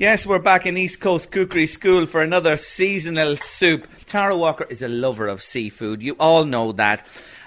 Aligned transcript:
Yes, 0.00 0.28
we're 0.28 0.38
back 0.38 0.64
in 0.64 0.76
East 0.76 1.00
Coast 1.00 1.32
Cookery 1.32 1.66
School 1.66 2.06
for 2.06 2.22
another 2.22 2.56
seasonal 2.56 3.34
soup. 3.34 3.84
Tara 4.06 4.36
Walker 4.36 4.64
is 4.70 4.80
a 4.80 4.86
lover 4.86 5.26
of 5.26 5.42
seafood. 5.42 6.02
You 6.02 6.14
all 6.20 6.44
know 6.44 6.70
that. 6.70 7.04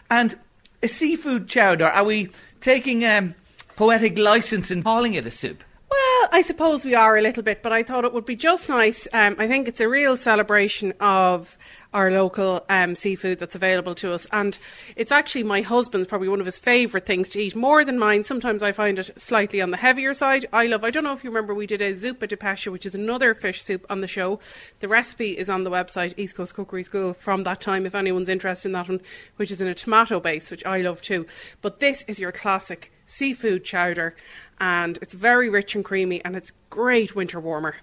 And 0.10 0.38
a 0.84 0.90
seafood 0.90 1.48
chowder, 1.48 1.86
are 1.86 2.04
we 2.04 2.30
taking 2.60 3.06
um, 3.06 3.36
poetic 3.78 4.18
license 4.18 4.70
in 4.70 4.84
calling 4.84 5.14
it 5.14 5.26
a 5.26 5.32
soup? 5.32 5.64
Well, 5.90 6.30
I 6.34 6.42
suppose 6.42 6.84
we 6.84 6.94
are 6.94 7.16
a 7.16 7.22
little 7.22 7.42
bit, 7.42 7.64
but 7.64 7.72
I 7.72 7.84
thought 7.84 8.04
it 8.04 8.12
would 8.12 8.26
be 8.26 8.36
just 8.36 8.68
nice. 8.68 9.08
Um, 9.14 9.38
I 9.40 9.48
think 9.48 9.70
it's 9.70 9.80
a 9.80 9.88
real 9.88 10.18
celebration 10.18 10.94
of 11.00 11.58
our 11.94 12.10
local 12.12 12.64
um, 12.70 12.96
seafood 12.96 13.40
that's 13.40 13.56
available 13.56 13.94
to 13.96 14.14
us. 14.14 14.26
And 14.32 14.58
it's 14.96 15.12
actually 15.12 15.44
my 15.44 15.62
husband's 15.62 16.08
probably 16.08 16.30
one 16.30 16.40
of 16.40 16.46
his 16.46 16.58
favourite 16.58 17.06
things 17.06 17.30
to 17.30 17.42
eat, 17.42 17.56
more 17.56 17.84
than 17.84 18.00
mine. 18.00 18.24
Sometimes 18.24 18.64
I 18.64 18.72
find 18.72 18.98
it 18.98 19.10
slightly 19.20 19.62
on 19.62 19.72
the 19.72 19.78
heavier 19.78 20.14
side. 20.14 20.46
I 20.54 20.68
love, 20.68 20.84
I 20.84 20.90
don't 20.90 21.04
know 21.04 21.14
if 21.14 21.24
you 21.24 21.30
remember, 21.30 21.54
we 21.54 21.68
did 21.68 21.82
a 21.82 21.94
zuppa 21.94 22.28
de 22.28 22.38
pesce, 22.38 22.68
which 22.68 22.86
is 22.86 22.96
another 22.96 23.34
fish 23.34 23.62
soup 23.62 23.86
on 23.90 24.02
the 24.02 24.08
show. 24.08 24.40
The 24.80 24.88
recipe 24.88 25.38
is 25.38 25.50
on 25.50 25.64
the 25.64 25.72
website, 25.72 26.14
East 26.18 26.36
Coast 26.36 26.54
Cookery 26.54 26.84
School, 26.84 27.14
from 27.14 27.44
that 27.44 27.62
time, 27.62 27.86
if 27.86 27.96
anyone's 27.96 28.30
interested 28.30 28.70
in 28.70 28.74
that 28.74 28.88
one, 28.88 29.02
which 29.36 29.52
is 29.52 29.60
in 29.60 29.68
a 29.68 29.74
tomato 29.74 30.20
base, 30.20 30.50
which 30.50 30.66
I 30.66 30.82
love 30.82 31.02
too. 31.02 31.26
But 31.62 31.80
this 31.80 32.04
is 32.08 32.20
your 32.20 32.32
classic 32.32 32.92
seafood 33.06 33.66
chowder, 33.66 34.16
and 34.60 34.98
it's 35.02 35.14
very 35.14 35.50
rich 35.50 35.76
and 35.76 35.84
creamy, 35.84 36.24
and 36.24 36.36
it's 36.36 36.54
great 36.70 37.16
winter 37.16 37.40
warmer. 37.40 37.76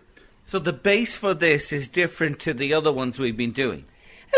So 0.45 0.59
the 0.59 0.73
base 0.73 1.15
for 1.15 1.35
this 1.35 1.75
is 1.75 1.89
different 1.89 2.39
to 2.41 2.55
the 2.55 2.73
other 2.73 2.91
ones 2.91 3.19
we've 3.19 3.37
been 3.37 3.53
doing. 3.53 3.85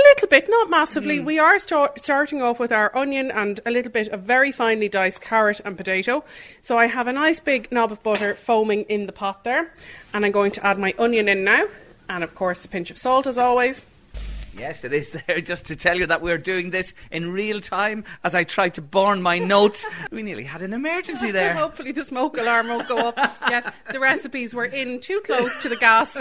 A 0.00 0.08
little 0.14 0.28
bit, 0.28 0.48
not 0.48 0.70
massively. 0.70 1.18
Hmm. 1.18 1.24
We 1.24 1.38
are 1.38 1.58
start, 1.58 2.02
starting 2.02 2.40
off 2.40 2.58
with 2.58 2.72
our 2.72 2.96
onion 2.96 3.30
and 3.30 3.60
a 3.66 3.70
little 3.70 3.92
bit 3.92 4.08
of 4.08 4.22
very 4.22 4.50
finely 4.50 4.88
diced 4.88 5.20
carrot 5.20 5.60
and 5.64 5.76
potato. 5.76 6.24
So 6.62 6.78
I 6.78 6.86
have 6.86 7.06
a 7.06 7.12
nice 7.12 7.38
big 7.40 7.70
knob 7.70 7.92
of 7.92 8.02
butter 8.02 8.34
foaming 8.34 8.84
in 8.84 9.06
the 9.06 9.12
pot 9.12 9.44
there, 9.44 9.74
and 10.14 10.24
I'm 10.24 10.32
going 10.32 10.52
to 10.52 10.66
add 10.66 10.78
my 10.78 10.94
onion 10.98 11.28
in 11.28 11.44
now, 11.44 11.66
and 12.08 12.24
of 12.24 12.34
course 12.34 12.64
a 12.64 12.68
pinch 12.68 12.90
of 12.90 12.96
salt 12.96 13.26
as 13.26 13.36
always. 13.36 13.82
Yes, 14.56 14.84
it 14.84 14.92
is 14.92 15.10
there 15.26 15.40
just 15.42 15.66
to 15.66 15.76
tell 15.76 15.96
you 15.98 16.06
that 16.06 16.22
we're 16.22 16.38
doing 16.38 16.70
this 16.70 16.94
in 17.10 17.30
real 17.30 17.60
time 17.60 18.04
as 18.24 18.34
I 18.34 18.44
tried 18.44 18.74
to 18.74 18.82
burn 18.82 19.20
my 19.20 19.38
notes. 19.38 19.84
we 20.10 20.22
nearly 20.22 20.44
had 20.44 20.62
an 20.62 20.72
emergency 20.72 21.30
there. 21.30 21.54
Hopefully 21.56 21.92
the 21.92 22.06
smoke 22.06 22.38
alarm 22.38 22.68
won't 22.68 22.88
go 22.88 22.98
up. 22.98 23.16
yes, 23.48 23.70
the 23.92 24.00
recipes 24.00 24.54
were 24.54 24.64
in 24.64 25.00
too 25.00 25.20
close 25.26 25.58
to 25.58 25.68
the 25.68 25.76
gas. 25.76 26.16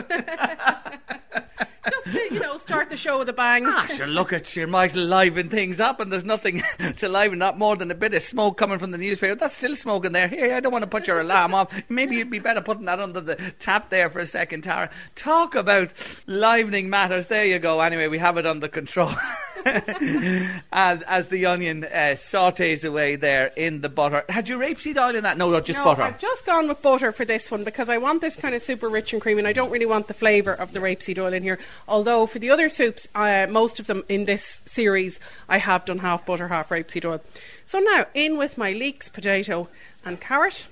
Just 1.90 2.12
to, 2.12 2.34
you 2.34 2.40
know, 2.40 2.58
start 2.58 2.90
the 2.90 2.98
show 2.98 3.20
with 3.20 3.30
a 3.30 3.34
bang. 3.34 3.64
Ah, 3.66 3.88
sure, 3.96 4.08
look 4.08 4.34
at 4.34 4.56
you, 4.56 4.68
might 4.68 4.94
liven 4.96 5.50
things 5.50 5.80
up, 5.80 6.00
and 6.00 6.12
there's 6.12 6.26
nothing 6.26 6.62
to 6.98 7.08
liven 7.10 7.42
up 7.42 7.58
more 7.58 7.76
than 7.76 7.90
a 7.92 7.96
bit 7.96 8.14
of 8.14 8.22
smoke 8.22 8.58
coming 8.58 8.80
from 8.80 8.92
the 8.92 8.98
newspaper. 8.98 9.36
That's 9.36 9.56
still 9.56 9.76
smoking 9.76 10.12
there. 10.12 10.28
Here, 10.28 10.54
I 10.56 10.60
don't 10.60 10.72
want 10.72 10.84
to 10.84 10.90
put 10.90 11.08
your 11.08 11.22
alarm 11.22 11.54
off. 11.54 11.74
Maybe 11.90 12.18
you'd 12.18 12.30
be 12.30 12.40
better 12.40 12.62
putting 12.62 12.86
that 12.86 13.00
under 13.00 13.22
the 13.22 13.36
tap 13.60 13.90
there 13.90 14.10
for 14.10 14.20
a 14.20 14.28
second, 14.28 14.64
Tara. 14.64 14.90
Talk 15.16 15.56
about 15.56 15.94
livening 16.28 16.90
matters. 16.90 17.28
There 17.28 17.46
you 17.46 17.60
go. 17.60 17.80
Anyway, 17.82 18.08
we 18.08 18.18
have 18.18 18.38
it 18.38 18.46
under 18.46 18.68
control. 18.68 19.12
as 20.72 21.02
as 21.04 21.30
the 21.30 21.46
onion 21.46 21.84
uh, 21.84 22.16
sautés 22.16 22.88
away 22.88 23.16
there 23.16 23.52
in 23.56 23.82
the 23.82 23.90
butter. 23.90 24.24
Had 24.30 24.48
you 24.48 24.58
rapeseed 24.58 24.98
oil 24.98 25.16
in 25.16 25.24
that? 25.24 25.38
No, 25.38 25.50
not 25.50 25.66
just 25.66 25.80
no, 25.80 25.86
butter. 25.86 26.04
I've 26.04 26.20
just 26.20 26.46
gone 26.46 26.68
with 26.68 26.82
butter 26.82 27.12
for 27.12 27.26
this 27.26 27.52
one 27.52 27.64
because 27.64 27.90
I 27.90 27.98
want 27.98 28.22
this 28.22 28.36
kind 28.36 28.56
of 28.56 28.62
super 28.62 28.90
rich 28.90 29.14
and 29.14 29.22
creamy, 29.22 29.40
and 29.40 29.48
I 29.48 29.54
don't 29.54 29.70
really 29.70 29.86
want 29.86 30.08
the 30.08 30.14
flavour 30.14 30.54
of 30.54 30.74
the 30.74 30.80
rapeseed 30.80 31.20
oil 31.20 31.34
in 31.34 31.44
here. 31.44 31.60
Although 31.88 32.26
for 32.26 32.40
the 32.40 32.50
other 32.50 32.70
soups, 32.70 33.08
uh, 33.16 33.48
most 33.50 33.80
of 33.80 33.88
them 33.88 34.04
in 34.08 34.26
this 34.26 34.62
series, 34.66 35.20
I 35.48 35.58
have 35.58 35.86
done 35.86 36.00
half 36.00 36.26
butter, 36.26 36.48
half 36.48 36.70
rapeseed 36.70 37.06
oil. 37.06 37.22
So 37.66 37.80
now 37.80 38.08
in 38.14 38.38
with 38.38 38.58
my 38.58 38.72
leeks, 38.72 39.10
potato, 39.10 39.68
and 40.06 40.20
carrot. 40.20 40.68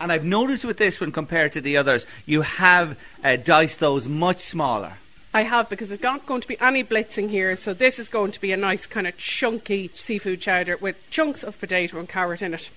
And 0.00 0.10
I've 0.10 0.24
noticed 0.24 0.64
with 0.64 0.78
this 0.78 1.00
one 1.00 1.12
compared 1.12 1.52
to 1.52 1.60
the 1.60 1.76
others, 1.76 2.06
you 2.26 2.42
have 2.42 2.98
uh, 3.22 3.36
diced 3.36 3.78
those 3.78 4.08
much 4.08 4.40
smaller. 4.40 4.94
I 5.34 5.42
have 5.42 5.70
because 5.70 5.88
there's 5.88 6.02
not 6.02 6.26
going 6.26 6.42
to 6.42 6.48
be 6.48 6.60
any 6.60 6.84
blitzing 6.84 7.30
here, 7.30 7.56
so 7.56 7.72
this 7.72 7.98
is 7.98 8.08
going 8.08 8.32
to 8.32 8.40
be 8.40 8.52
a 8.52 8.56
nice 8.56 8.86
kind 8.86 9.06
of 9.06 9.16
chunky 9.16 9.90
seafood 9.94 10.40
chowder 10.40 10.76
with 10.76 10.96
chunks 11.10 11.42
of 11.42 11.58
potato 11.58 11.98
and 11.98 12.08
carrot 12.08 12.42
in 12.42 12.52
it. 12.52 12.68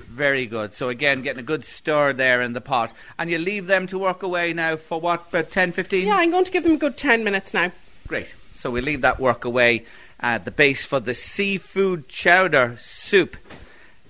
Very 0.00 0.46
good. 0.46 0.74
So 0.74 0.90
again, 0.90 1.22
getting 1.22 1.40
a 1.40 1.44
good 1.44 1.64
stir 1.64 2.12
there 2.12 2.42
in 2.42 2.52
the 2.52 2.60
pot. 2.60 2.92
And 3.18 3.30
you 3.30 3.38
leave 3.38 3.66
them 3.66 3.86
to 3.88 3.98
work 3.98 4.22
away 4.22 4.52
now 4.52 4.76
for 4.76 5.00
what, 5.00 5.28
about 5.28 5.50
10, 5.50 5.72
15? 5.72 6.06
Yeah, 6.06 6.16
I'm 6.16 6.30
going 6.30 6.44
to 6.44 6.52
give 6.52 6.62
them 6.62 6.72
a 6.74 6.78
good 6.78 6.96
10 6.96 7.24
minutes 7.24 7.52
now. 7.54 7.72
Great. 8.06 8.34
So 8.54 8.70
we 8.70 8.80
leave 8.80 9.00
that 9.02 9.18
work 9.18 9.44
away. 9.44 9.84
Uh, 10.20 10.38
the 10.38 10.50
base 10.50 10.84
for 10.84 11.00
the 11.00 11.14
seafood 11.14 12.08
chowder 12.08 12.76
soup. 12.78 13.36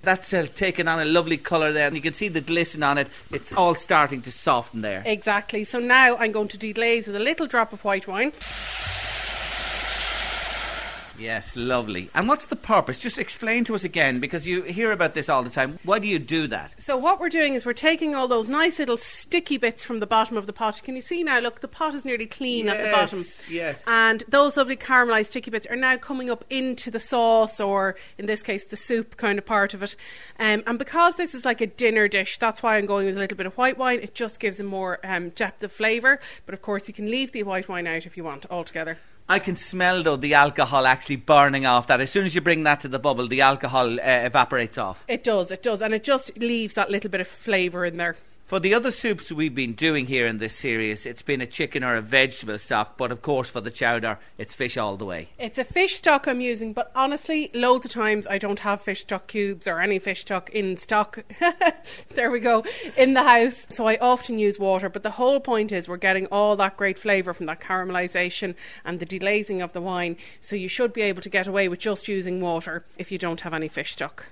That's 0.08 0.32
uh, 0.32 0.46
taken 0.54 0.88
on 0.88 1.00
a 1.00 1.04
lovely 1.04 1.36
colour 1.36 1.70
there, 1.70 1.86
and 1.86 1.94
you 1.94 2.00
can 2.00 2.14
see 2.14 2.28
the 2.28 2.40
glisten 2.40 2.82
on 2.82 2.96
it. 2.96 3.08
It's 3.30 3.52
all 3.52 3.74
starting 3.74 4.22
to 4.22 4.32
soften 4.32 4.80
there. 4.80 5.02
Exactly. 5.04 5.64
So 5.64 5.80
now 5.80 6.16
I'm 6.16 6.32
going 6.32 6.48
to 6.48 6.56
deglaze 6.56 7.08
with 7.08 7.16
a 7.16 7.18
little 7.18 7.46
drop 7.46 7.74
of 7.74 7.84
white 7.84 8.08
wine. 8.08 8.32
Yes, 11.18 11.56
lovely. 11.56 12.10
And 12.14 12.28
what's 12.28 12.46
the 12.46 12.56
purpose? 12.56 12.98
Just 12.98 13.18
explain 13.18 13.64
to 13.64 13.74
us 13.74 13.84
again, 13.84 14.20
because 14.20 14.46
you 14.46 14.62
hear 14.62 14.92
about 14.92 15.14
this 15.14 15.28
all 15.28 15.42
the 15.42 15.50
time. 15.50 15.78
Why 15.82 15.98
do 15.98 16.06
you 16.06 16.18
do 16.18 16.46
that? 16.48 16.74
So 16.80 16.96
what 16.96 17.18
we're 17.20 17.28
doing 17.28 17.54
is 17.54 17.66
we're 17.66 17.72
taking 17.72 18.14
all 18.14 18.28
those 18.28 18.48
nice 18.48 18.78
little 18.78 18.96
sticky 18.96 19.56
bits 19.58 19.82
from 19.82 20.00
the 20.00 20.06
bottom 20.06 20.36
of 20.36 20.46
the 20.46 20.52
pot. 20.52 20.80
Can 20.82 20.94
you 20.96 21.02
see 21.02 21.22
now? 21.22 21.40
Look, 21.40 21.60
the 21.60 21.68
pot 21.68 21.94
is 21.94 22.04
nearly 22.04 22.26
clean 22.26 22.68
at 22.68 22.82
the 22.82 22.90
bottom. 22.90 23.24
yes. 23.48 23.82
And 23.86 24.22
those 24.28 24.56
lovely 24.56 24.76
caramelised 24.76 25.26
sticky 25.26 25.50
bits 25.50 25.66
are 25.66 25.76
now 25.76 25.96
coming 25.96 26.30
up 26.30 26.44
into 26.50 26.90
the 26.90 27.00
sauce, 27.00 27.58
or 27.58 27.96
in 28.16 28.26
this 28.26 28.42
case, 28.42 28.64
the 28.64 28.76
soup 28.76 29.16
kind 29.16 29.38
of 29.38 29.46
part 29.46 29.74
of 29.74 29.82
it. 29.82 29.96
Um, 30.38 30.62
and 30.66 30.78
because 30.78 31.16
this 31.16 31.34
is 31.34 31.44
like 31.44 31.60
a 31.60 31.66
dinner 31.66 32.08
dish, 32.08 32.38
that's 32.38 32.62
why 32.62 32.76
I'm 32.76 32.86
going 32.86 33.06
with 33.06 33.16
a 33.16 33.20
little 33.20 33.36
bit 33.36 33.46
of 33.46 33.56
white 33.56 33.76
wine. 33.76 34.00
It 34.00 34.14
just 34.14 34.38
gives 34.38 34.60
a 34.60 34.64
more 34.64 35.00
um, 35.04 35.30
depth 35.30 35.64
of 35.64 35.72
flavour. 35.72 36.20
But 36.46 36.54
of 36.54 36.62
course, 36.62 36.86
you 36.86 36.94
can 36.94 37.10
leave 37.10 37.32
the 37.32 37.42
white 37.42 37.68
wine 37.68 37.86
out 37.86 38.06
if 38.06 38.16
you 38.16 38.24
want 38.24 38.46
altogether. 38.50 38.98
I 39.30 39.38
can 39.38 39.56
smell 39.56 40.02
though 40.02 40.16
the 40.16 40.32
alcohol 40.32 40.86
actually 40.86 41.16
burning 41.16 41.66
off 41.66 41.86
that. 41.88 42.00
As 42.00 42.10
soon 42.10 42.24
as 42.24 42.34
you 42.34 42.40
bring 42.40 42.62
that 42.62 42.80
to 42.80 42.88
the 42.88 42.98
bubble, 42.98 43.28
the 43.28 43.42
alcohol 43.42 44.00
uh, 44.00 44.02
evaporates 44.02 44.78
off. 44.78 45.04
It 45.06 45.22
does, 45.22 45.50
it 45.50 45.62
does, 45.62 45.82
and 45.82 45.92
it 45.92 46.02
just 46.02 46.36
leaves 46.38 46.74
that 46.74 46.90
little 46.90 47.10
bit 47.10 47.20
of 47.20 47.28
flavour 47.28 47.84
in 47.84 47.98
there. 47.98 48.16
For 48.48 48.58
the 48.58 48.72
other 48.72 48.90
soups 48.90 49.30
we've 49.30 49.54
been 49.54 49.74
doing 49.74 50.06
here 50.06 50.26
in 50.26 50.38
this 50.38 50.54
series, 50.54 51.04
it's 51.04 51.20
been 51.20 51.42
a 51.42 51.46
chicken 51.46 51.84
or 51.84 51.96
a 51.96 52.00
vegetable 52.00 52.56
stock, 52.56 52.96
but 52.96 53.12
of 53.12 53.20
course 53.20 53.50
for 53.50 53.60
the 53.60 53.70
chowder, 53.70 54.18
it's 54.38 54.54
fish 54.54 54.78
all 54.78 54.96
the 54.96 55.04
way. 55.04 55.28
It's 55.38 55.58
a 55.58 55.64
fish 55.64 55.96
stock 55.96 56.26
I'm 56.26 56.40
using, 56.40 56.72
but 56.72 56.90
honestly, 56.94 57.50
loads 57.52 57.84
of 57.84 57.92
times 57.92 58.26
I 58.26 58.38
don't 58.38 58.60
have 58.60 58.80
fish 58.80 59.02
stock 59.02 59.26
cubes 59.26 59.66
or 59.66 59.82
any 59.82 59.98
fish 59.98 60.22
stock 60.22 60.48
in 60.48 60.78
stock. 60.78 61.18
there 62.14 62.30
we 62.30 62.40
go, 62.40 62.64
in 62.96 63.12
the 63.12 63.22
house. 63.22 63.66
So 63.68 63.86
I 63.86 63.98
often 63.98 64.38
use 64.38 64.58
water, 64.58 64.88
but 64.88 65.02
the 65.02 65.10
whole 65.10 65.40
point 65.40 65.70
is 65.70 65.86
we're 65.86 65.98
getting 65.98 66.24
all 66.28 66.56
that 66.56 66.78
great 66.78 66.98
flavour 66.98 67.34
from 67.34 67.44
that 67.44 67.60
caramelisation 67.60 68.54
and 68.82 68.98
the 68.98 69.04
deglazing 69.04 69.62
of 69.62 69.74
the 69.74 69.82
wine. 69.82 70.16
So 70.40 70.56
you 70.56 70.68
should 70.68 70.94
be 70.94 71.02
able 71.02 71.20
to 71.20 71.28
get 71.28 71.46
away 71.46 71.68
with 71.68 71.80
just 71.80 72.08
using 72.08 72.40
water 72.40 72.86
if 72.96 73.12
you 73.12 73.18
don't 73.18 73.42
have 73.42 73.52
any 73.52 73.68
fish 73.68 73.92
stock. 73.92 74.24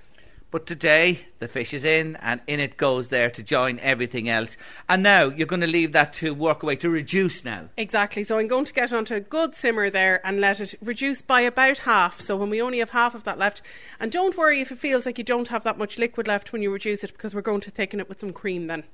But 0.49 0.65
today, 0.65 1.25
the 1.39 1.49
fish 1.49 1.73
is 1.73 1.83
in, 1.83 2.15
and 2.21 2.39
in 2.47 2.61
it 2.61 2.77
goes 2.77 3.09
there 3.09 3.29
to 3.31 3.43
join 3.43 3.79
everything 3.79 4.29
else. 4.29 4.55
And 4.87 5.03
now 5.03 5.25
you're 5.25 5.45
going 5.45 5.61
to 5.61 5.67
leave 5.67 5.91
that 5.91 6.13
to 6.13 6.33
work 6.33 6.63
away, 6.63 6.77
to 6.77 6.89
reduce 6.89 7.43
now. 7.43 7.67
Exactly. 7.75 8.23
So 8.23 8.37
I'm 8.37 8.47
going 8.47 8.63
to 8.63 8.73
get 8.73 8.93
onto 8.93 9.15
a 9.15 9.19
good 9.19 9.55
simmer 9.55 9.89
there 9.89 10.25
and 10.25 10.39
let 10.39 10.61
it 10.61 10.75
reduce 10.81 11.21
by 11.21 11.41
about 11.41 11.79
half. 11.79 12.21
So 12.21 12.37
when 12.37 12.49
we 12.49 12.61
only 12.61 12.79
have 12.79 12.91
half 12.91 13.13
of 13.13 13.25
that 13.25 13.37
left, 13.37 13.61
and 13.99 14.09
don't 14.09 14.37
worry 14.37 14.61
if 14.61 14.71
it 14.71 14.79
feels 14.79 15.05
like 15.05 15.17
you 15.17 15.23
don't 15.25 15.49
have 15.49 15.65
that 15.65 15.77
much 15.77 15.99
liquid 15.99 16.27
left 16.27 16.53
when 16.53 16.61
you 16.61 16.71
reduce 16.71 17.03
it, 17.03 17.11
because 17.11 17.35
we're 17.35 17.41
going 17.41 17.61
to 17.61 17.71
thicken 17.71 17.99
it 17.99 18.07
with 18.07 18.21
some 18.21 18.31
cream 18.31 18.67
then. 18.67 18.85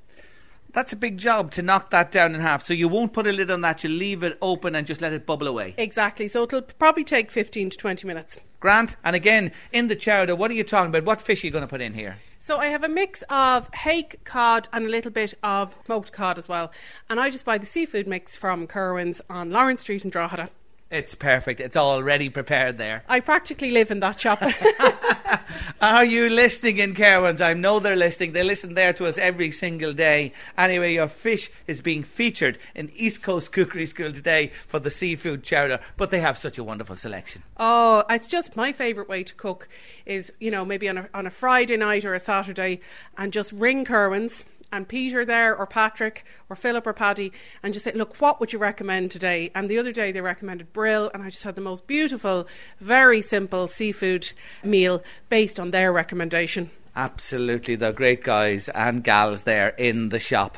That's 0.73 0.91
a 0.91 0.95
big 0.95 1.19
job 1.19 1.51
to 1.51 1.61
knock 1.61 1.91
that 1.91 2.11
down 2.11 2.33
in 2.33 2.41
half. 2.41 2.63
So 2.63 2.73
you 2.73 2.87
won't 2.87 3.13
put 3.13 3.27
a 3.27 3.31
lid 3.31 3.51
on 3.51 3.61
that, 3.61 3.83
you 3.83 3.91
leave 3.91 4.23
it 4.23 4.37
open 4.41 4.75
and 4.75 4.87
just 4.87 5.01
let 5.01 5.13
it 5.13 5.25
bubble 5.25 5.47
away. 5.47 5.75
Exactly. 5.77 6.27
So 6.27 6.43
it'll 6.43 6.63
probably 6.63 7.03
take 7.03 7.29
15 7.29 7.69
to 7.69 7.77
20 7.77 8.07
minutes. 8.07 8.39
Grant, 8.59 8.95
and 9.03 9.15
again, 9.15 9.51
in 9.71 9.87
the 9.87 9.95
chowder, 9.95 10.35
what 10.35 10.49
are 10.49 10.55
you 10.55 10.63
talking 10.63 10.89
about? 10.89 11.05
What 11.05 11.21
fish 11.21 11.43
are 11.43 11.47
you 11.47 11.51
going 11.51 11.63
to 11.63 11.67
put 11.67 11.81
in 11.81 11.93
here? 11.93 12.17
So 12.39 12.57
I 12.57 12.67
have 12.67 12.83
a 12.83 12.89
mix 12.89 13.23
of 13.29 13.71
hake, 13.73 14.23
cod, 14.23 14.67
and 14.73 14.85
a 14.85 14.89
little 14.89 15.11
bit 15.11 15.33
of 15.43 15.75
smoked 15.85 16.11
cod 16.11 16.39
as 16.39 16.47
well. 16.47 16.71
And 17.09 17.19
I 17.19 17.29
just 17.29 17.45
buy 17.45 17.57
the 17.57 17.65
seafood 17.65 18.07
mix 18.07 18.35
from 18.35 18.65
Kerwin's 18.65 19.21
on 19.29 19.51
Laurence 19.51 19.81
Street 19.81 20.03
in 20.03 20.09
Drogheda. 20.09 20.49
It's 20.93 21.15
perfect. 21.15 21.59
It's 21.59 21.75
already 21.75 22.29
prepared 22.29 22.77
there. 22.77 23.03
I 23.09 23.19
practically 23.19 23.71
live 23.71 23.89
in 23.89 23.99
that 24.01 24.19
shop. 24.19 24.43
Are 25.81 26.05
you 26.05 26.29
listening 26.29 26.77
in 26.77 26.93
Kerwins? 26.93 27.41
I 27.41 27.53
know 27.53 27.79
they're 27.79 27.95
listening. 27.95 28.33
They 28.33 28.43
listen 28.43 28.75
there 28.75 28.93
to 28.93 29.07
us 29.07 29.17
every 29.17 29.51
single 29.51 29.91
day. 29.93 30.33
Anyway, 30.55 30.93
your 30.93 31.07
fish 31.07 31.49
is 31.65 31.81
being 31.81 32.03
featured 32.03 32.59
in 32.75 32.91
East 32.95 33.23
Coast 33.23 33.51
Cookery 33.51 33.87
School 33.87 34.13
today 34.13 34.51
for 34.67 34.77
the 34.77 34.91
seafood 34.91 35.41
chowder, 35.43 35.79
but 35.97 36.11
they 36.11 36.19
have 36.19 36.37
such 36.37 36.59
a 36.59 36.63
wonderful 36.63 36.95
selection. 36.95 37.41
oh, 37.57 38.03
it's 38.07 38.27
just 38.27 38.55
my 38.55 38.71
favourite 38.71 39.09
way 39.09 39.23
to 39.23 39.33
cook 39.33 39.67
is, 40.05 40.31
you 40.39 40.51
know, 40.51 40.63
maybe 40.63 40.87
on 40.87 40.99
a, 40.99 41.09
on 41.15 41.25
a 41.25 41.31
Friday 41.31 41.75
night 41.75 42.05
or 42.05 42.13
a 42.13 42.19
Saturday 42.19 42.81
and 43.17 43.33
just 43.33 43.51
ring 43.51 43.83
Kerwin's 43.83 44.45
and 44.73 44.87
Peter 44.87 45.23
there 45.23 45.55
or 45.55 45.65
Patrick 45.65 46.25
or 46.49 46.55
Philip 46.55 46.85
or 46.85 46.93
Paddy 46.93 47.31
and 47.61 47.73
just 47.73 47.85
say, 47.85 47.93
look, 47.93 48.19
what 48.19 48.39
would 48.39 48.51
you 48.51 48.59
recommend 48.59 49.11
today? 49.11 49.51
And 49.55 49.69
the 49.69 49.77
other 49.77 49.93
day 49.93 50.11
they 50.11 50.19
recommended 50.19 50.73
brill 50.73 51.11
and 51.13 51.23
I 51.23 51.29
just 51.29 51.43
had 51.43 51.55
the 51.55 51.61
most 51.61 51.87
beautiful, 51.87 52.47
very 52.81 53.21
simple 53.21 53.67
seafood 53.67 54.33
meal 54.63 55.03
based 55.29 55.59
on 55.59 55.71
their 55.71 55.93
recommendation. 55.93 56.71
Absolutely, 56.95 57.75
the 57.75 57.91
great 57.91 58.23
guys 58.23 58.67
and 58.69 59.03
gals 59.03 59.43
there 59.43 59.69
in 59.69 60.09
the 60.09 60.19
shop. 60.19 60.57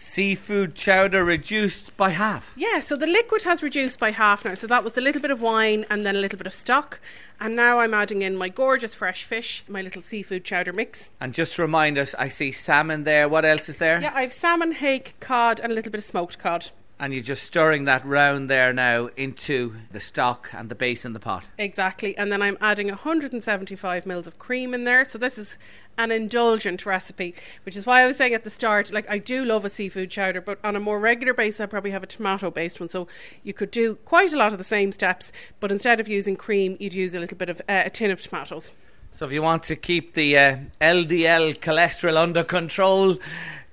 Seafood 0.00 0.74
chowder 0.74 1.22
reduced 1.24 1.94
by 1.96 2.08
half. 2.08 2.54
Yeah, 2.56 2.80
so 2.80 2.96
the 2.96 3.06
liquid 3.06 3.42
has 3.42 3.62
reduced 3.62 4.00
by 4.00 4.10
half 4.10 4.46
now. 4.46 4.54
So 4.54 4.66
that 4.66 4.82
was 4.82 4.96
a 4.96 5.00
little 5.00 5.20
bit 5.20 5.30
of 5.30 5.42
wine 5.42 5.84
and 5.90 6.06
then 6.06 6.16
a 6.16 6.18
little 6.18 6.38
bit 6.38 6.46
of 6.46 6.54
stock. 6.54 7.00
And 7.38 7.54
now 7.54 7.80
I'm 7.80 7.92
adding 7.92 8.22
in 8.22 8.34
my 8.34 8.48
gorgeous 8.48 8.94
fresh 8.94 9.24
fish, 9.24 9.62
my 9.68 9.82
little 9.82 10.00
seafood 10.00 10.42
chowder 10.42 10.72
mix. 10.72 11.10
And 11.20 11.34
just 11.34 11.54
to 11.56 11.62
remind 11.62 11.98
us, 11.98 12.14
I 12.18 12.28
see 12.30 12.50
salmon 12.50 13.04
there. 13.04 13.28
What 13.28 13.44
else 13.44 13.68
is 13.68 13.76
there? 13.76 14.00
Yeah, 14.00 14.12
I 14.14 14.22
have 14.22 14.32
salmon, 14.32 14.72
hake, 14.72 15.14
cod, 15.20 15.60
and 15.60 15.70
a 15.70 15.74
little 15.74 15.92
bit 15.92 15.98
of 15.98 16.04
smoked 16.04 16.38
cod. 16.38 16.70
And 17.00 17.14
you're 17.14 17.22
just 17.22 17.44
stirring 17.44 17.86
that 17.86 18.04
round 18.04 18.50
there 18.50 18.74
now 18.74 19.08
into 19.16 19.74
the 19.90 20.00
stock 20.00 20.50
and 20.52 20.68
the 20.68 20.74
base 20.74 21.06
in 21.06 21.14
the 21.14 21.18
pot. 21.18 21.44
Exactly. 21.56 22.14
And 22.18 22.30
then 22.30 22.42
I'm 22.42 22.58
adding 22.60 22.88
175 22.88 24.04
mils 24.04 24.26
of 24.26 24.38
cream 24.38 24.74
in 24.74 24.84
there. 24.84 25.06
So 25.06 25.16
this 25.16 25.38
is 25.38 25.56
an 25.96 26.10
indulgent 26.10 26.84
recipe, 26.84 27.34
which 27.64 27.74
is 27.74 27.86
why 27.86 28.02
I 28.02 28.06
was 28.06 28.18
saying 28.18 28.34
at 28.34 28.44
the 28.44 28.50
start, 28.50 28.92
like 28.92 29.08
I 29.08 29.16
do 29.16 29.46
love 29.46 29.64
a 29.64 29.70
seafood 29.70 30.10
chowder, 30.10 30.42
but 30.42 30.58
on 30.62 30.76
a 30.76 30.80
more 30.80 31.00
regular 31.00 31.32
basis, 31.32 31.60
I 31.60 31.66
probably 31.66 31.90
have 31.90 32.02
a 32.02 32.06
tomato 32.06 32.50
based 32.50 32.80
one. 32.80 32.90
So 32.90 33.08
you 33.42 33.54
could 33.54 33.70
do 33.70 33.94
quite 34.04 34.34
a 34.34 34.36
lot 34.36 34.52
of 34.52 34.58
the 34.58 34.64
same 34.64 34.92
steps, 34.92 35.32
but 35.58 35.72
instead 35.72 36.00
of 36.00 36.08
using 36.08 36.36
cream, 36.36 36.76
you'd 36.78 36.92
use 36.92 37.14
a 37.14 37.20
little 37.20 37.38
bit 37.38 37.48
of 37.48 37.60
uh, 37.62 37.84
a 37.86 37.90
tin 37.90 38.10
of 38.10 38.20
tomatoes. 38.20 38.72
So 39.12 39.26
if 39.26 39.32
you 39.32 39.42
want 39.42 39.64
to 39.64 39.76
keep 39.76 40.14
the 40.14 40.38
uh, 40.38 40.56
LDL 40.80 41.58
cholesterol 41.58 42.16
under 42.16 42.44
control, 42.44 43.18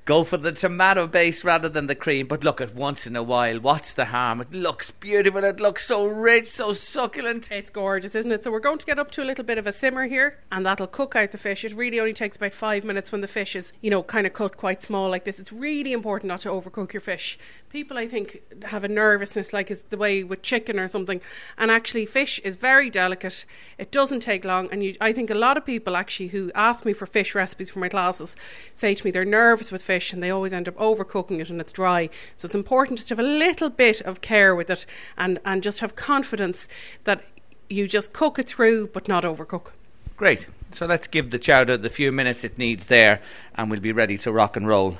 go 0.07 0.24
for 0.24 0.38
the 0.38 0.54
tomato 0.54 1.06
base 1.06 1.44
rather 1.44 1.68
than 1.68 1.88
the 1.88 1.94
cream. 1.94 2.27
But 2.27 2.44
look 2.44 2.62
at 2.62 2.74
once 2.74 3.06
in 3.06 3.18
a 3.18 3.21
while, 3.21 3.59
what's 3.59 3.94
the 3.94 4.06
harm? 4.06 4.39
It 4.39 4.54
looks 4.54 4.89
beautiful. 4.89 5.44
It 5.44 5.59
looks 5.59 5.86
so 5.86 6.07
rich, 6.07 6.48
so 6.48 6.71
succulent. 6.71 7.51
It's 7.51 7.69
gorgeous, 7.69 8.15
isn't 8.15 8.31
it? 8.31 8.44
So 8.44 8.50
we're 8.50 8.62
going 8.62 8.80
to 8.80 8.86
get 8.86 8.98
up 8.98 9.12
to 9.12 9.21
a 9.21 9.25
little 9.25 9.44
bit 9.44 9.57
of 9.57 9.68
a 9.68 9.74
simmer 9.74 10.06
here, 10.06 10.39
and 10.50 10.65
that'll 10.65 10.88
cook 10.88 11.18
out 11.18 11.33
the 11.33 11.38
fish. 11.38 11.65
It 11.65 11.75
really 11.75 12.00
only 12.00 12.13
takes 12.13 12.38
about 12.38 12.54
five 12.54 12.86
minutes 12.86 13.12
when 13.12 13.19
the 13.19 13.27
fish 13.27 13.54
is, 13.54 13.74
you 13.81 13.92
know, 13.92 14.01
kind 14.01 14.25
of 14.25 14.31
cut 14.31 14.56
quite 14.56 14.81
small 14.81 15.09
like 15.09 15.25
this. 15.25 15.39
It's 15.39 15.51
really 15.51 15.92
important 15.92 16.30
not 16.30 16.42
to 16.42 16.50
overcook 16.50 16.94
your 16.94 17.01
fish. 17.01 17.38
People, 17.69 17.98
I 17.98 18.07
think, 18.07 18.42
have 18.63 18.86
a 18.86 18.88
nervousness, 18.88 19.51
like 19.51 19.69
is 19.69 19.83
the 19.89 19.98
way 19.98 20.24
with 20.24 20.42
chicken 20.42 20.80
or 20.80 20.88
something, 20.88 21.19
and 21.57 21.69
actually, 21.69 22.06
fish 22.06 22.39
is 22.45 22.56
very 22.56 22.89
delicate. 22.89 23.44
It 23.77 23.92
doesn't 23.92 24.21
take 24.21 24.45
long, 24.45 24.69
and 24.71 24.81
you, 24.86 24.95
I 25.01 25.12
think 25.12 25.30
a 25.30 25.36
lot 25.36 25.57
of 25.57 25.65
people 25.65 25.98
actually 25.98 26.30
who 26.30 26.50
ask 26.56 26.86
me 26.86 26.94
for 26.94 27.06
fish 27.06 27.36
recipes 27.36 27.69
for 27.69 27.80
my 27.80 27.89
classes 27.89 28.38
say 28.74 28.95
to 28.95 29.06
me 29.06 29.12
they're 29.12 29.25
nervous 29.25 29.69
with 29.69 29.83
fish 29.83 29.96
and 30.13 30.21
they 30.21 30.29
always 30.29 30.53
end 30.53 30.67
up 30.67 30.75
overcooking 30.77 31.39
it 31.39 31.49
and 31.49 31.59
it's 31.59 31.71
dry. 31.71 32.09
So 32.35 32.45
it's 32.45 32.55
important 32.55 32.99
just 32.99 33.09
to 33.09 33.15
have 33.15 33.19
a 33.19 33.27
little 33.27 33.69
bit 33.69 34.01
of 34.01 34.21
care 34.21 34.55
with 34.55 34.69
it 34.69 34.85
and, 35.17 35.39
and 35.45 35.61
just 35.63 35.79
have 35.79 35.95
confidence 35.95 36.67
that 37.03 37.23
you 37.69 37.88
just 37.88 38.13
cook 38.13 38.39
it 38.39 38.47
through 38.47 38.88
but 38.88 39.07
not 39.07 39.23
overcook. 39.23 39.71
Great. 40.15 40.47
So 40.71 40.85
let's 40.85 41.07
give 41.07 41.29
the 41.29 41.39
chowder 41.39 41.77
the 41.77 41.89
few 41.89 42.11
minutes 42.11 42.44
it 42.44 42.57
needs 42.57 42.88
there, 42.88 43.21
and 43.55 43.69
we'll 43.69 43.79
be 43.79 43.91
ready 43.91 44.17
to 44.19 44.31
rock 44.31 44.57
and 44.57 44.67
roll. 44.67 44.97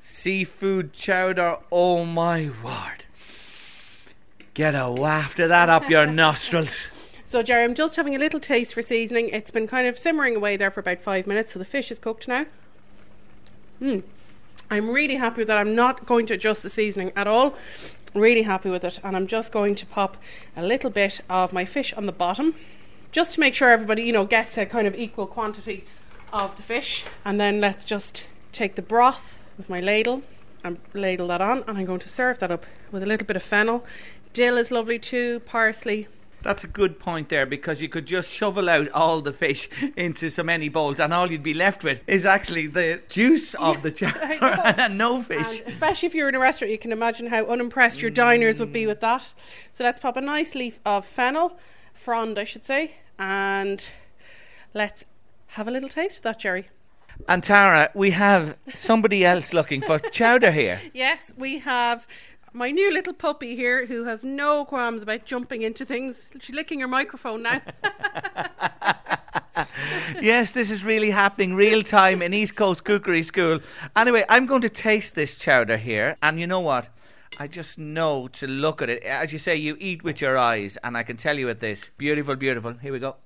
Seafood 0.00 0.92
chowder, 0.92 1.58
oh 1.70 2.04
my 2.04 2.50
word. 2.62 3.04
Get 4.54 4.74
a 4.74 4.90
waft 4.90 5.38
of 5.38 5.48
that 5.48 5.68
up 5.68 5.88
your 5.88 6.06
nostrils. 6.24 6.76
So, 7.24 7.42
Jerry, 7.42 7.62
I'm 7.62 7.74
just 7.74 7.94
having 7.94 8.16
a 8.16 8.18
little 8.18 8.40
taste 8.40 8.74
for 8.74 8.82
seasoning. 8.82 9.28
It's 9.28 9.52
been 9.52 9.68
kind 9.68 9.86
of 9.86 9.98
simmering 9.98 10.34
away 10.34 10.56
there 10.56 10.70
for 10.70 10.80
about 10.80 11.00
five 11.00 11.26
minutes, 11.26 11.52
so 11.52 11.60
the 11.60 11.64
fish 11.64 11.90
is 11.92 11.98
cooked 12.00 12.26
now. 12.26 12.46
Mm. 13.80 14.02
I'm 14.70 14.88
really 14.88 15.16
happy 15.16 15.38
with 15.38 15.48
that. 15.48 15.58
I'm 15.58 15.74
not 15.74 16.06
going 16.06 16.26
to 16.26 16.34
adjust 16.34 16.62
the 16.62 16.70
seasoning 16.70 17.12
at 17.16 17.26
all. 17.26 17.54
Really 18.14 18.42
happy 18.42 18.70
with 18.70 18.84
it, 18.84 18.98
and 19.04 19.16
I'm 19.16 19.26
just 19.26 19.52
going 19.52 19.74
to 19.74 19.86
pop 19.86 20.16
a 20.56 20.64
little 20.64 20.90
bit 20.90 21.20
of 21.28 21.52
my 21.52 21.64
fish 21.64 21.92
on 21.94 22.06
the 22.06 22.12
bottom, 22.12 22.54
just 23.12 23.34
to 23.34 23.40
make 23.40 23.54
sure 23.54 23.70
everybody, 23.70 24.02
you 24.02 24.12
know, 24.12 24.24
gets 24.24 24.56
a 24.58 24.66
kind 24.66 24.86
of 24.86 24.94
equal 24.94 25.26
quantity 25.26 25.84
of 26.32 26.56
the 26.56 26.62
fish. 26.62 27.04
And 27.24 27.40
then 27.40 27.60
let's 27.60 27.84
just 27.84 28.26
take 28.52 28.74
the 28.76 28.82
broth 28.82 29.36
with 29.56 29.68
my 29.68 29.80
ladle 29.80 30.22
and 30.64 30.78
ladle 30.92 31.28
that 31.28 31.40
on, 31.40 31.64
and 31.66 31.78
I'm 31.78 31.84
going 31.84 32.00
to 32.00 32.08
serve 32.08 32.38
that 32.40 32.50
up 32.50 32.66
with 32.90 33.02
a 33.02 33.06
little 33.06 33.26
bit 33.26 33.36
of 33.36 33.42
fennel. 33.42 33.84
Dill 34.32 34.56
is 34.56 34.70
lovely 34.70 34.98
too, 34.98 35.40
parsley, 35.40 36.06
That's 36.42 36.64
a 36.64 36.66
good 36.66 36.98
point 36.98 37.28
there 37.28 37.46
because 37.46 37.82
you 37.82 37.88
could 37.88 38.06
just 38.06 38.32
shovel 38.32 38.68
out 38.68 38.90
all 38.92 39.20
the 39.20 39.32
fish 39.32 39.68
into 39.96 40.30
so 40.30 40.42
many 40.42 40.68
bowls, 40.68 40.98
and 40.98 41.12
all 41.12 41.30
you'd 41.30 41.42
be 41.42 41.54
left 41.54 41.84
with 41.84 42.00
is 42.06 42.24
actually 42.24 42.66
the 42.66 43.00
juice 43.08 43.54
of 43.70 43.82
the 43.82 43.88
I 43.90 43.92
chowder 43.92 44.40
know. 44.40 44.62
and 44.84 44.98
no 44.98 45.22
fish. 45.22 45.60
And 45.60 45.68
especially 45.68 46.06
if 46.06 46.14
you're 46.14 46.28
in 46.28 46.34
a 46.34 46.40
restaurant, 46.40 46.72
you 46.72 46.78
can 46.78 46.92
imagine 46.92 47.26
how 47.26 47.46
unimpressed 47.46 48.00
your 48.00 48.10
diners 48.10 48.60
would 48.60 48.72
be 48.72 48.84
mm. 48.84 48.88
with 48.88 49.00
that. 49.00 49.34
So 49.72 49.84
let's 49.84 49.98
pop 49.98 50.16
a 50.16 50.20
nice 50.20 50.54
leaf 50.54 50.80
of 50.84 51.04
fennel, 51.04 51.58
frond, 51.94 52.38
I 52.38 52.44
should 52.44 52.64
say, 52.64 52.92
and 53.18 53.86
let's 54.74 55.04
have 55.48 55.68
a 55.68 55.70
little 55.70 55.88
taste 55.88 56.18
of 56.18 56.22
that, 56.22 56.40
Jerry. 56.40 56.68
And 57.28 57.42
Tara, 57.42 57.90
we 57.94 58.12
have 58.12 58.56
somebody 58.72 59.24
else 59.24 59.52
looking 59.52 59.82
for 59.82 59.98
chowder 59.98 60.52
here. 60.52 60.80
Yes, 60.94 61.32
we 61.36 61.58
have 61.58 62.06
my 62.52 62.70
new 62.70 62.92
little 62.92 63.12
puppy 63.12 63.54
here 63.56 63.86
who 63.86 64.04
has 64.04 64.24
no 64.24 64.64
qualms 64.64 65.02
about 65.02 65.24
jumping 65.24 65.62
into 65.62 65.84
things. 65.84 66.30
She's 66.40 66.54
licking 66.54 66.80
her 66.80 66.88
microphone 66.88 67.42
now. 67.42 67.62
yes, 70.20 70.52
this 70.52 70.70
is 70.70 70.84
really 70.84 71.10
happening 71.10 71.54
real 71.54 71.82
time 71.82 72.22
in 72.22 72.34
East 72.34 72.56
Coast 72.56 72.84
Cookery 72.84 73.22
School. 73.22 73.60
Anyway, 73.94 74.24
I'm 74.28 74.46
going 74.46 74.62
to 74.62 74.68
taste 74.68 75.14
this 75.14 75.36
chowder 75.38 75.76
here, 75.76 76.16
and 76.22 76.40
you 76.40 76.46
know 76.46 76.60
what? 76.60 76.88
I 77.38 77.46
just 77.46 77.78
know 77.78 78.28
to 78.28 78.46
look 78.46 78.82
at 78.82 78.90
it. 78.90 79.02
As 79.04 79.32
you 79.32 79.38
say, 79.38 79.56
you 79.56 79.76
eat 79.78 80.02
with 80.02 80.20
your 80.20 80.36
eyes, 80.36 80.76
and 80.82 80.96
I 80.96 81.02
can 81.04 81.16
tell 81.16 81.38
you 81.38 81.48
at 81.48 81.60
this 81.60 81.90
beautiful, 81.96 82.36
beautiful. 82.36 82.72
Here 82.74 82.92
we 82.92 82.98
go. 82.98 83.16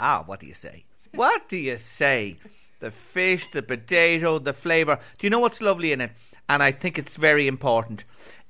Ah, 0.00 0.22
what 0.24 0.40
do 0.40 0.46
you 0.46 0.54
say? 0.54 0.84
What 1.14 1.48
do 1.48 1.56
you 1.56 1.78
say? 1.78 2.36
The 2.80 2.90
fish, 2.90 3.48
the 3.52 3.62
potato, 3.62 4.38
the 4.38 4.52
flavour. 4.52 4.98
Do 5.18 5.26
you 5.26 5.30
know 5.30 5.38
what's 5.38 5.60
lovely 5.60 5.92
in 5.92 6.00
it? 6.00 6.12
And 6.48 6.62
I 6.62 6.72
think 6.72 6.98
it's 6.98 7.16
very 7.16 7.46
important. 7.46 8.04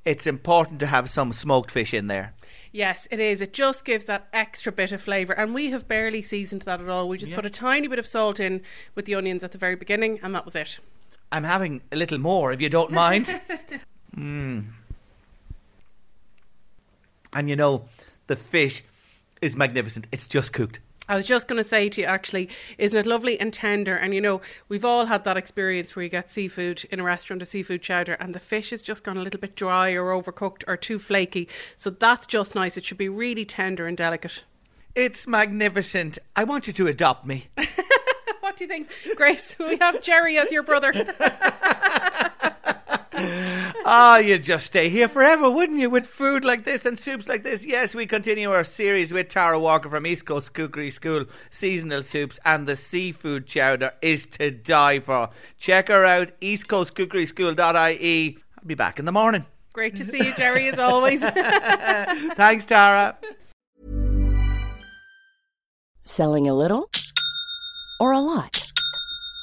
It's 0.04 0.26
important 0.26 0.80
to 0.80 0.86
have 0.86 1.08
some 1.08 1.32
smoked 1.32 1.70
fish 1.70 1.94
in 1.94 2.08
there. 2.08 2.34
Yes, 2.72 3.06
it 3.10 3.20
is. 3.20 3.40
It 3.42 3.52
just 3.52 3.84
gives 3.84 4.06
that 4.06 4.28
extra 4.32 4.72
bit 4.72 4.92
of 4.92 5.02
flavour, 5.02 5.34
and 5.34 5.54
we 5.54 5.70
have 5.70 5.86
barely 5.86 6.22
seasoned 6.22 6.62
that 6.62 6.80
at 6.80 6.88
all. 6.88 7.06
We 7.06 7.18
just 7.18 7.34
put 7.34 7.44
a 7.44 7.50
tiny 7.50 7.86
bit 7.86 7.98
of 7.98 8.06
salt 8.06 8.40
in 8.40 8.62
with 8.94 9.04
the 9.04 9.14
onions 9.14 9.44
at 9.44 9.52
the 9.52 9.58
very 9.58 9.76
beginning, 9.76 10.18
and 10.22 10.34
that 10.34 10.46
was 10.46 10.56
it. 10.56 10.78
I'm 11.30 11.44
having 11.44 11.82
a 11.92 11.96
little 11.96 12.18
more, 12.18 12.50
if 12.50 12.62
you 12.62 12.70
don't 12.70 12.90
mind. 12.90 13.40
mm. 14.16 14.64
And 17.34 17.48
you 17.48 17.56
know, 17.56 17.84
the 18.26 18.36
fish 18.36 18.82
is 19.42 19.54
magnificent. 19.54 20.06
It's 20.10 20.26
just 20.26 20.52
cooked. 20.52 20.80
I 21.08 21.16
was 21.16 21.26
just 21.26 21.48
going 21.48 21.56
to 21.56 21.68
say 21.68 21.88
to 21.88 22.00
you, 22.00 22.06
actually, 22.06 22.48
isn't 22.78 22.98
it 22.98 23.06
lovely 23.06 23.38
and 23.40 23.52
tender? 23.52 23.96
And 23.96 24.14
you 24.14 24.20
know, 24.20 24.40
we've 24.68 24.84
all 24.84 25.06
had 25.06 25.24
that 25.24 25.36
experience 25.36 25.96
where 25.96 26.04
you 26.04 26.08
get 26.08 26.30
seafood 26.30 26.84
in 26.90 27.00
a 27.00 27.02
restaurant, 27.02 27.42
a 27.42 27.46
seafood 27.46 27.82
chowder, 27.82 28.14
and 28.14 28.34
the 28.34 28.40
fish 28.40 28.70
has 28.70 28.82
just 28.82 29.02
gone 29.02 29.16
a 29.16 29.22
little 29.22 29.40
bit 29.40 29.56
dry 29.56 29.90
or 29.92 30.10
overcooked 30.10 30.62
or 30.68 30.76
too 30.76 30.98
flaky. 30.98 31.48
So 31.76 31.90
that's 31.90 32.26
just 32.26 32.54
nice. 32.54 32.76
It 32.76 32.84
should 32.84 32.98
be 32.98 33.08
really 33.08 33.44
tender 33.44 33.86
and 33.86 33.96
delicate. 33.96 34.44
It's 34.94 35.26
magnificent. 35.26 36.18
I 36.36 36.44
want 36.44 36.66
you 36.66 36.72
to 36.74 36.86
adopt 36.86 37.26
me. 37.26 37.48
what 38.40 38.56
do 38.56 38.64
you 38.64 38.68
think, 38.68 38.88
Grace? 39.16 39.56
We 39.58 39.78
have 39.78 40.02
Jerry 40.02 40.38
as 40.38 40.52
your 40.52 40.62
brother. 40.62 40.92
Ah, 43.94 44.16
you'd 44.16 44.42
just 44.42 44.64
stay 44.64 44.88
here 44.88 45.06
forever, 45.06 45.50
wouldn't 45.50 45.78
you, 45.78 45.90
with 45.90 46.06
food 46.06 46.46
like 46.46 46.64
this 46.64 46.86
and 46.86 46.98
soups 46.98 47.28
like 47.28 47.42
this? 47.42 47.62
Yes, 47.66 47.94
we 47.94 48.06
continue 48.06 48.50
our 48.50 48.64
series 48.64 49.12
with 49.12 49.28
Tara 49.28 49.60
Walker 49.60 49.90
from 49.90 50.06
East 50.06 50.24
Coast 50.24 50.54
Cookery 50.54 50.90
School. 50.90 51.26
Seasonal 51.50 52.02
soups 52.02 52.38
and 52.46 52.66
the 52.66 52.74
seafood 52.74 53.46
chowder 53.46 53.92
is 54.00 54.24
to 54.28 54.50
die 54.50 55.00
for. 55.00 55.28
Check 55.58 55.88
her 55.88 56.06
out, 56.06 56.30
eastcoastcookeryschool.ie. 56.40 58.38
I'll 58.58 58.64
be 58.66 58.74
back 58.74 58.98
in 58.98 59.04
the 59.04 59.12
morning. 59.12 59.44
Great 59.74 59.96
to 59.96 60.06
see 60.06 60.24
you, 60.24 60.34
Jerry, 60.36 60.68
as 60.68 60.78
always. 60.78 61.20
Thanks, 62.34 62.64
Tara. 62.64 63.18
Selling 66.04 66.48
a 66.48 66.54
little 66.54 66.88
or 68.00 68.12
a 68.12 68.20
lot? 68.20 68.61